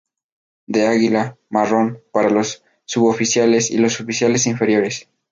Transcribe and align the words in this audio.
De 0.65 0.87
águila, 0.87 1.37
marrón, 1.51 2.01
para 2.11 2.31
los 2.31 2.63
suboficiales 2.85 3.69
y 3.69 3.77
los 3.77 4.01
oficiales 4.01 4.47
inferiores. 4.47 5.07